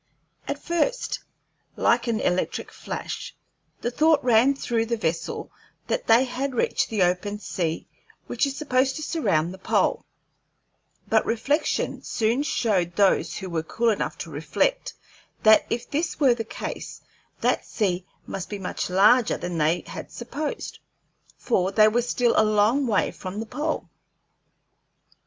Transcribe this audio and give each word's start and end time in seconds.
At 0.47 0.57
first, 0.57 1.19
like 1.75 2.07
an 2.07 2.19
electric 2.21 2.71
flash, 2.71 3.35
the 3.81 3.91
thought 3.91 4.23
ran 4.23 4.55
through 4.55 4.87
the 4.87 4.97
vessel 4.97 5.51
that 5.85 6.07
they 6.07 6.23
had 6.23 6.55
reached 6.55 6.89
the 6.89 7.03
open 7.03 7.37
sea 7.37 7.85
which 8.25 8.47
is 8.47 8.57
supposed 8.57 8.95
to 8.95 9.03
surround 9.03 9.53
the 9.53 9.59
pole, 9.59 10.03
but 11.07 11.23
reflection 11.23 12.01
soon 12.01 12.41
showed 12.41 12.95
those 12.95 13.37
who 13.37 13.47
were 13.51 13.61
cool 13.61 13.91
enough 13.91 14.17
to 14.17 14.31
reflect 14.31 14.95
that 15.43 15.67
if 15.69 15.87
this 15.91 16.19
were 16.19 16.33
the 16.33 16.43
case 16.45 17.01
that 17.41 17.63
sea 17.63 18.03
must 18.25 18.49
be 18.49 18.57
much 18.57 18.89
larger 18.89 19.37
than 19.37 19.59
they 19.59 19.81
had 19.85 20.11
supposed, 20.11 20.79
for 21.37 21.71
they 21.71 21.87
were 21.87 22.01
still 22.01 22.33
a 22.37 22.43
long 22.43 22.87
way 22.87 23.11
from 23.11 23.39
the 23.39 23.45
pole. 23.45 23.87